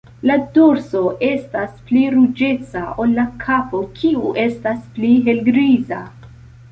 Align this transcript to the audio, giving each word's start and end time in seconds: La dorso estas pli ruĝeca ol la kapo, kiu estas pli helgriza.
La 0.27 0.35
dorso 0.53 1.01
estas 1.25 1.75
pli 1.89 2.01
ruĝeca 2.15 2.81
ol 3.03 3.13
la 3.17 3.25
kapo, 3.43 3.81
kiu 3.99 4.31
estas 4.45 4.81
pli 4.97 5.11
helgriza. 5.29 6.01